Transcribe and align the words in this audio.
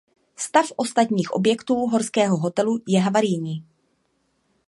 Stav 0.35 0.71
ostatních 0.75 1.31
objektů 1.31 1.75
horského 1.75 2.37
hotelu 2.37 2.79
je 2.87 2.99
havarijní. 3.01 3.65